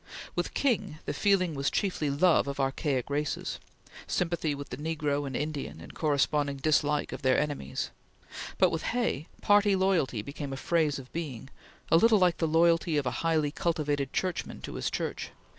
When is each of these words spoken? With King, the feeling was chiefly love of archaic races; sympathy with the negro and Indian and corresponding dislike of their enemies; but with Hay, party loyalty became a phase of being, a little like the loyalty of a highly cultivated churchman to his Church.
With 0.35 0.55
King, 0.55 0.97
the 1.05 1.13
feeling 1.13 1.53
was 1.53 1.69
chiefly 1.69 2.09
love 2.09 2.47
of 2.47 2.59
archaic 2.59 3.07
races; 3.07 3.59
sympathy 4.07 4.55
with 4.55 4.69
the 4.69 4.77
negro 4.77 5.27
and 5.27 5.35
Indian 5.35 5.79
and 5.79 5.93
corresponding 5.93 6.57
dislike 6.57 7.11
of 7.11 7.21
their 7.21 7.39
enemies; 7.39 7.91
but 8.57 8.71
with 8.71 8.81
Hay, 8.97 9.27
party 9.43 9.75
loyalty 9.75 10.23
became 10.23 10.53
a 10.53 10.57
phase 10.57 10.97
of 10.97 11.13
being, 11.13 11.51
a 11.91 11.97
little 11.97 12.17
like 12.17 12.37
the 12.37 12.47
loyalty 12.47 12.97
of 12.97 13.05
a 13.05 13.11
highly 13.21 13.51
cultivated 13.51 14.11
churchman 14.11 14.59
to 14.61 14.73
his 14.73 14.89
Church. 14.89 15.29